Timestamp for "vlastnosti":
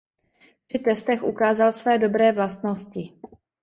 2.31-3.13